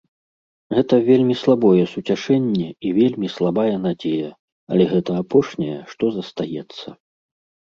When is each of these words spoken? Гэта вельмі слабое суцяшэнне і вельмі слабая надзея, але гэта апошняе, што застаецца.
Гэта 0.75 0.95
вельмі 1.09 1.35
слабое 1.41 1.83
суцяшэнне 1.93 2.65
і 2.89 2.95
вельмі 2.99 3.27
слабая 3.35 3.75
надзея, 3.85 4.29
але 4.73 4.83
гэта 4.95 5.11
апошняе, 5.23 5.77
што 5.93 6.05
застаецца. 6.17 6.87